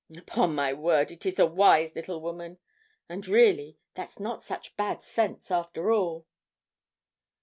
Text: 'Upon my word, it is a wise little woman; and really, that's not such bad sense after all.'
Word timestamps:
'Upon 0.17 0.55
my 0.55 0.73
word, 0.73 1.11
it 1.11 1.27
is 1.27 1.37
a 1.37 1.45
wise 1.45 1.93
little 1.93 2.19
woman; 2.19 2.57
and 3.07 3.27
really, 3.27 3.77
that's 3.93 4.19
not 4.19 4.41
such 4.41 4.75
bad 4.75 5.03
sense 5.03 5.51
after 5.51 5.91
all.' 5.91 6.25